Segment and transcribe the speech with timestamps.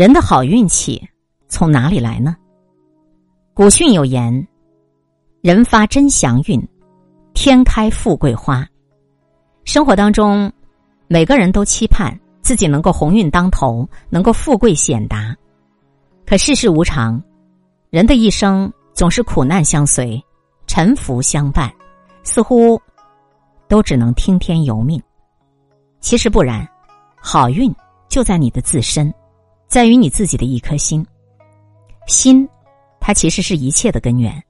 [0.00, 1.06] 人的好运气
[1.46, 2.34] 从哪里来呢？
[3.52, 4.48] 古训有言
[5.44, 6.58] ：“人发真祥运，
[7.34, 8.66] 天开富贵花。”
[9.62, 10.50] 生活当中，
[11.06, 15.36] 每个人都期盼自己能够鸿运当头，能够富贵显达。
[16.24, 17.22] 可世事无常，
[17.90, 20.18] 人的一生总是苦难相随，
[20.66, 21.70] 沉浮相伴，
[22.22, 22.80] 似乎
[23.68, 24.98] 都只能听天由命。
[26.00, 26.66] 其实不然，
[27.20, 27.70] 好运
[28.08, 29.12] 就在你的自身。
[29.70, 31.06] 在于你自己的一颗心，
[32.08, 32.46] 心，
[32.98, 34.42] 它其实是一切的根源。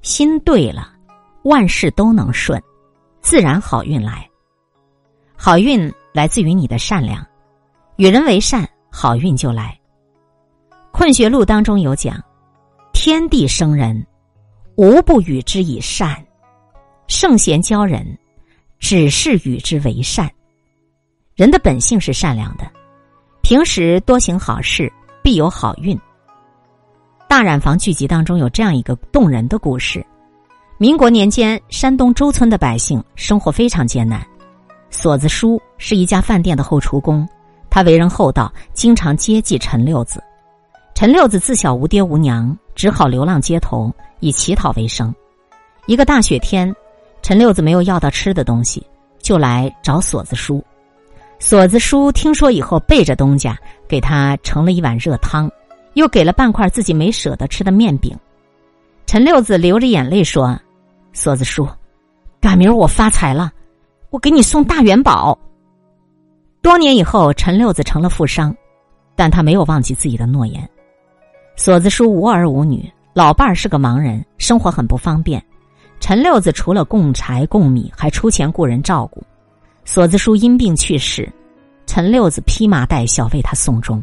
[0.00, 0.90] 心对了，
[1.42, 2.58] 万事都能顺，
[3.20, 4.26] 自然好运来。
[5.36, 7.22] 好运来自于你的善良，
[7.96, 9.78] 与人为善，好运就来。
[10.92, 12.18] 困学录当中有讲：
[12.94, 14.02] 天地生人，
[14.76, 16.16] 无不与之以善；
[17.06, 18.18] 圣贤教人，
[18.78, 20.26] 只是与之为善。
[21.34, 22.64] 人的本性是善良的。
[23.44, 24.90] 平时多行好事，
[25.22, 26.00] 必有好运。
[27.28, 30.02] 大染坊剧集当中有这样一个动人的故事：
[30.78, 34.26] 民国年间，山东周村的百姓生活非常艰难。
[34.88, 37.28] 锁子叔是一家饭店的后厨工，
[37.68, 40.24] 他为人厚道，经常接济陈六子。
[40.94, 45.14] 陈六子自小无爹无娘，只好流浪街头，以乞讨为生。
[45.84, 46.74] 一个大雪天，
[47.20, 48.82] 陈六子没有要到吃的东西，
[49.20, 50.64] 就来找锁子叔。
[51.46, 53.54] 锁子叔听说以后，背着东家
[53.86, 55.50] 给他盛了一碗热汤，
[55.92, 58.16] 又给了半块自己没舍得吃的面饼。
[59.04, 60.58] 陈六子流着眼泪说
[61.12, 61.68] ：“锁子叔，
[62.40, 63.52] 赶明儿我发财了，
[64.08, 65.38] 我给你送大元宝。”
[66.62, 68.56] 多年以后，陈六子成了富商，
[69.14, 70.66] 但他没有忘记自己的诺言。
[71.56, 75.44] 锁子叔无儿无女，老伴儿是个盲人，生活很不方便。
[76.00, 79.22] 陈六子除了供柴供米，还出钱雇人照顾。
[79.84, 81.30] 锁子叔因病去世，
[81.86, 84.02] 陈六子披麻戴孝为他送终。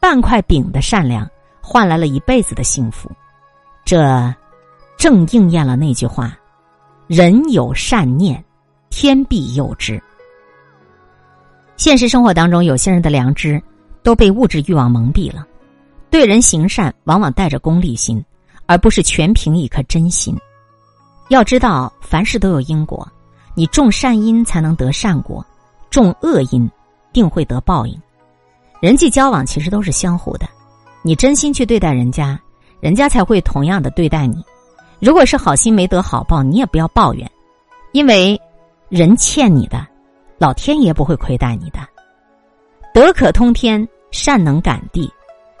[0.00, 1.28] 半块饼的善良
[1.60, 3.10] 换来了一辈子的幸福，
[3.84, 4.32] 这
[4.96, 6.36] 正应验了那句话
[7.08, 8.42] ：“人有善念，
[8.90, 10.00] 天必佑之。”
[11.76, 13.60] 现实生活当中，有些人的良知
[14.02, 15.46] 都被物质欲望蒙蔽了，
[16.10, 18.24] 对人行善往往带着功利心，
[18.66, 20.36] 而不是全凭一颗真心。
[21.28, 23.06] 要知道，凡事都有因果。
[23.58, 25.44] 你种善因才能得善果，
[25.90, 26.70] 种恶因
[27.12, 28.00] 定会得报应。
[28.78, 30.48] 人际交往其实都是相互的，
[31.02, 32.40] 你真心去对待人家，
[32.78, 34.44] 人家才会同样的对待你。
[35.00, 37.28] 如果是好心没得好报，你也不要抱怨，
[37.90, 38.40] 因为
[38.88, 39.84] 人欠你的，
[40.38, 41.80] 老天爷不会亏待你的。
[42.94, 45.12] 德可通天，善能感地，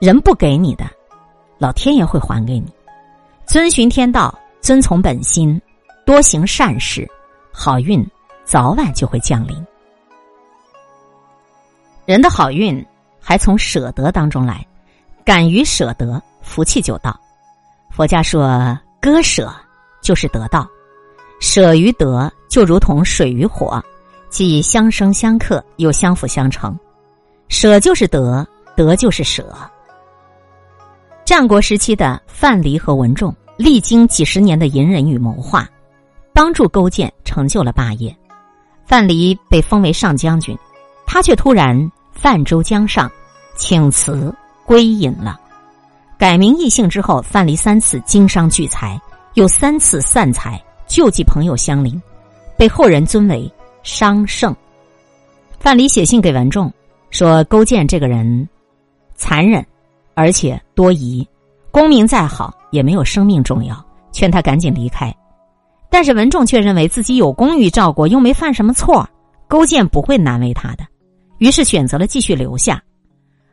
[0.00, 0.84] 人不给你的，
[1.58, 2.72] 老天爷会还给你。
[3.46, 5.60] 遵循天道，遵从本心，
[6.06, 7.04] 多行善事。
[7.52, 8.06] 好运
[8.44, 9.66] 早晚就会降临。
[12.06, 12.84] 人的好运
[13.20, 14.66] 还从舍得当中来，
[15.24, 17.18] 敢于舍得，福气就到。
[17.90, 19.52] 佛家说，割舍
[20.00, 20.68] 就是得到，
[21.40, 23.82] 舍与得就如同水与火，
[24.28, 26.76] 既相生相克，又相辅相成。
[27.48, 28.46] 舍就是得，
[28.76, 29.54] 得就是舍。
[31.24, 35.68] 战国时期的范蠡和文仲，历经几十年的隐忍与谋划。
[36.40, 38.16] 帮助勾践成就了霸业，
[38.86, 40.56] 范蠡被封为上将军，
[41.04, 43.10] 他却突然泛舟江上，
[43.56, 44.34] 请辞
[44.64, 45.38] 归隐了。
[46.16, 48.98] 改名易姓之后，范蠡三次经商聚财，
[49.34, 52.00] 又三次散财救济朋友乡邻，
[52.56, 53.52] 被后人尊为
[53.82, 54.56] 商圣。
[55.58, 56.72] 范蠡写信给文仲
[57.10, 58.48] 说：“勾践这个人
[59.14, 59.62] 残忍，
[60.14, 61.28] 而且多疑，
[61.70, 63.76] 功名再好也没有生命重要，
[64.10, 65.14] 劝他赶紧离开。”
[65.90, 69.06] 但是文仲却认为自己有功于赵国，又没犯什么错，
[69.48, 70.86] 勾践不会难为他的，
[71.38, 72.82] 于是选择了继续留下。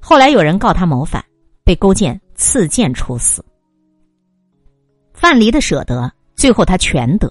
[0.00, 1.22] 后来有人告他谋反，
[1.62, 3.44] 被勾践赐剑处死。
[5.12, 7.28] 范蠡的舍得，最后他全得；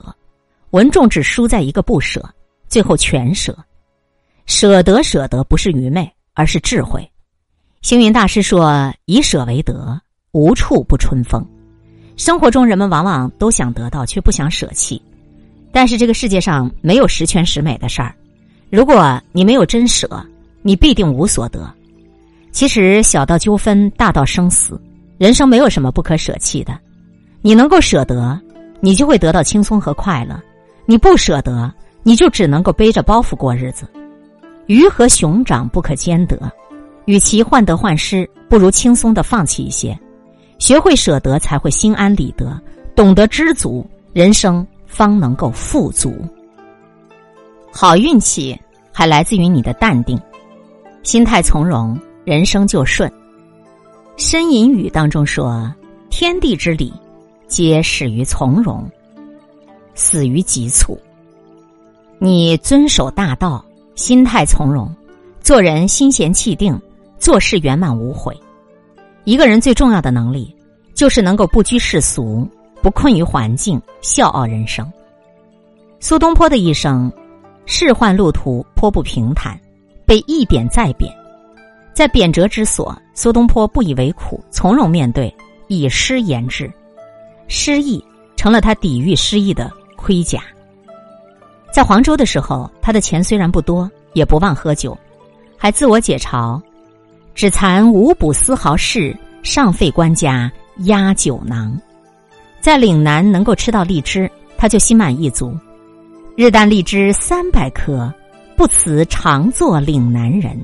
[0.69, 2.23] 文仲只输在一个不舍，
[2.69, 3.57] 最后全舍。
[4.45, 7.05] 舍得舍得不是愚昧，而是智慧。
[7.81, 9.99] 星云大师说：“以舍为得，
[10.31, 11.45] 无处不春风。”
[12.21, 15.01] 生活中，人们往往都想得到，却不想舍弃。
[15.71, 18.13] 但是，这个世界上没有十全十美的事儿。
[18.69, 20.23] 如果你没有真舍，
[20.61, 21.67] 你必定无所得。
[22.51, 24.79] 其实，小到纠纷，大到生死，
[25.17, 26.79] 人生没有什么不可舍弃的。
[27.41, 28.39] 你能够舍得，
[28.81, 30.35] 你就会得到轻松和快乐；
[30.85, 33.87] 你不舍得，你就只能够背着包袱过日子。
[34.67, 36.39] 鱼和熊掌不可兼得，
[37.05, 39.99] 与其患得患失，不如轻松的放弃一些。
[40.61, 42.45] 学会舍得，才会心安理得；
[42.95, 46.13] 懂得知足，人生方能够富足。
[47.71, 48.55] 好运气
[48.91, 50.21] 还来自于你的淡定，
[51.01, 53.11] 心态从容，人生就顺。
[54.17, 55.73] 申隐语当中说
[56.11, 56.93] ：“天地之理，
[57.47, 58.87] 皆始于从容，
[59.95, 60.95] 死于急促。”
[62.21, 63.65] 你遵守大道，
[63.95, 64.95] 心态从容，
[65.41, 66.79] 做人心闲气定，
[67.17, 68.39] 做事圆满无悔。
[69.23, 70.55] 一个人最重要的能力，
[70.93, 72.47] 就是能够不拘世俗，
[72.81, 74.91] 不困于环境，笑傲人生。
[75.99, 77.11] 苏东坡的一生，
[77.65, 79.59] 仕宦路途颇不平坦，
[80.05, 81.13] 被一贬再贬，
[81.93, 85.33] 在贬谪之所，苏东坡不以为苦，从容面对，
[85.67, 86.71] 以诗言志，
[87.47, 88.03] 诗意
[88.35, 90.41] 成了他抵御失意的盔甲。
[91.71, 94.97] 在黄州的时候，他的钱虽然不多，也不忘喝酒，
[95.55, 96.59] 还自我解嘲
[97.33, 101.77] ：“只惭无补丝毫事，尚费官家压酒囊。”
[102.61, 105.57] 在岭南能够吃到荔枝，他就心满意足。
[106.35, 108.13] 日啖荔枝三百颗，
[108.55, 110.55] 不辞常作岭南人。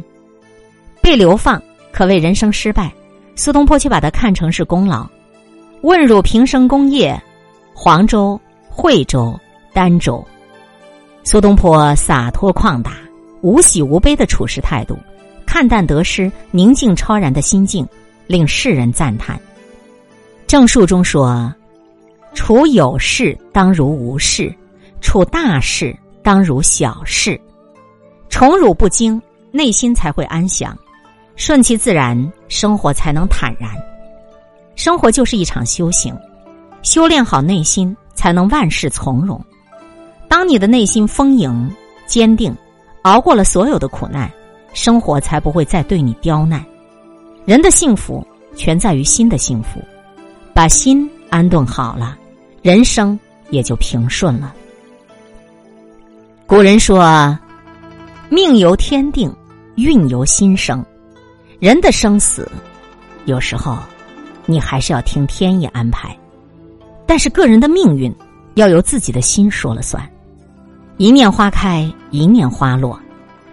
[1.01, 1.61] 被流放
[1.91, 2.93] 可谓人生失败，
[3.35, 5.07] 苏东坡却把它看成是功劳。
[5.81, 7.19] 问汝平生功业，
[7.73, 8.39] 黄州、
[8.69, 9.39] 惠州、
[9.73, 10.23] 儋州。
[11.23, 12.93] 苏东坡洒脱旷达、
[13.41, 14.97] 无喜无悲的处事态度，
[15.47, 17.87] 看淡得失、宁静超然的心境，
[18.27, 19.39] 令世人赞叹。
[20.45, 21.51] 正述中说
[22.35, 24.53] ：“处有事当如无事，
[25.01, 27.39] 处大事当如小事。
[28.29, 30.75] 宠辱不惊，内心才会安详；
[31.35, 33.71] 顺其自然，生活才能坦然。
[34.75, 36.15] 生活就是一场修行，
[36.83, 39.43] 修炼好内心，才能万事从容。”
[40.29, 41.73] 当你的内心丰盈、
[42.05, 42.55] 坚定，
[43.03, 44.31] 熬过了所有的苦难，
[44.77, 46.63] 生活才不会再对你刁难。
[47.45, 48.25] 人的幸福
[48.55, 49.81] 全在于心的幸福，
[50.53, 52.15] 把心安顿好了，
[52.61, 53.19] 人生
[53.49, 54.53] 也就平顺了。
[56.45, 57.35] 古人说
[58.29, 59.33] ：“命由天定，
[59.77, 60.85] 运由心生。”
[61.59, 62.47] 人的生死，
[63.25, 63.79] 有时候
[64.45, 66.15] 你还是要听天意安排，
[67.07, 68.13] 但是个人的命运
[68.53, 70.07] 要由自己的心说了算。
[70.97, 72.99] 一念花开，一念花落，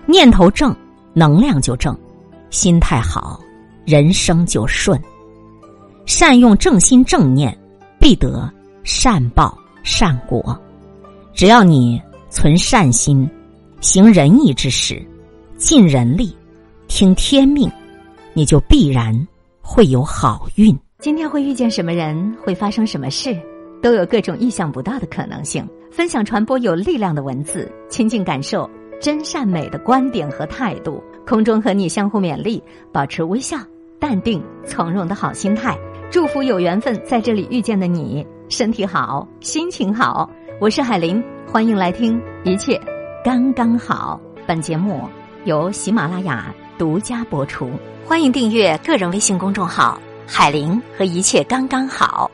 [0.05, 0.75] 念头正，
[1.15, 1.97] 能量就正，
[2.51, 3.41] 心态好，
[3.87, 5.01] 人生就顺。
[6.05, 7.57] 善用正心正念，
[7.99, 8.53] 必得
[8.83, 10.61] 善报善果。
[11.33, 13.29] 只要你存善心，
[13.81, 15.01] 行仁义之事，
[15.57, 16.37] 尽人力，
[16.89, 17.71] 听天命，
[18.35, 19.15] 你就必然
[19.63, 20.77] 会有好运。
[20.99, 23.37] 今天会遇见什么人，会发生什么事，
[23.81, 25.67] 都有各种意想不到的可能性。
[25.91, 28.69] 分享传播有力量的文字，亲近感受
[29.05, 31.05] 真善美的观点和态度。
[31.27, 33.59] 空中和你相互勉励，保持微笑、
[33.99, 35.77] 淡定、从容的好心态。
[36.11, 40.31] 祝福有缘分在这里遇见的你，身体好，心情好。
[40.59, 42.81] 我是海林，欢迎来听，一切
[43.23, 44.19] 刚刚好。
[44.47, 45.03] 本节目
[45.45, 47.69] 由喜马拉雅独家播出，
[48.07, 52.31] 欢迎订阅个人微信公众号“海林”和“一切刚刚好”。